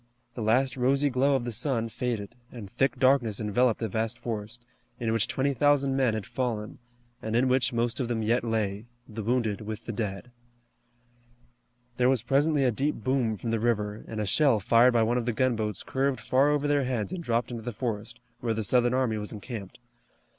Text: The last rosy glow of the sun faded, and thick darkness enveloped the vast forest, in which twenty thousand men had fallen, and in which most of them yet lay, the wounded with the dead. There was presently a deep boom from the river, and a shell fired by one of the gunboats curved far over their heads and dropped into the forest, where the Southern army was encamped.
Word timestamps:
The 0.33 0.41
last 0.41 0.75
rosy 0.77 1.11
glow 1.11 1.35
of 1.35 1.45
the 1.45 1.51
sun 1.51 1.87
faded, 1.87 2.35
and 2.51 2.67
thick 2.71 2.97
darkness 2.97 3.39
enveloped 3.39 3.79
the 3.79 3.87
vast 3.87 4.17
forest, 4.17 4.65
in 4.99 5.13
which 5.13 5.27
twenty 5.27 5.53
thousand 5.53 5.95
men 5.95 6.15
had 6.15 6.25
fallen, 6.25 6.79
and 7.21 7.35
in 7.35 7.47
which 7.47 7.71
most 7.71 7.99
of 7.99 8.07
them 8.07 8.23
yet 8.23 8.43
lay, 8.43 8.87
the 9.07 9.21
wounded 9.21 9.61
with 9.61 9.85
the 9.85 9.91
dead. 9.91 10.31
There 11.97 12.09
was 12.09 12.23
presently 12.23 12.63
a 12.65 12.71
deep 12.71 12.95
boom 12.95 13.37
from 13.37 13.51
the 13.51 13.59
river, 13.59 14.03
and 14.07 14.19
a 14.19 14.25
shell 14.25 14.59
fired 14.59 14.93
by 14.93 15.03
one 15.03 15.19
of 15.19 15.27
the 15.27 15.33
gunboats 15.33 15.83
curved 15.83 16.19
far 16.19 16.49
over 16.49 16.67
their 16.67 16.85
heads 16.85 17.13
and 17.13 17.23
dropped 17.23 17.51
into 17.51 17.61
the 17.61 17.71
forest, 17.71 18.19
where 18.39 18.55
the 18.55 18.63
Southern 18.63 18.95
army 18.95 19.17
was 19.19 19.31
encamped. 19.31 19.77